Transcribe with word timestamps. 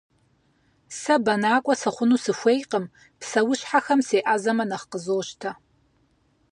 Сэ 0.99 1.15
бэнакӏуэ 1.23 1.73
сыхъуну 1.81 2.21
сыхуейкъым, 2.23 2.85
псэущхьэхэм 3.19 3.99
сеӏэзэмэ 4.07 4.63
нэхъ 4.69 4.87
къызощтэ. 4.91 5.51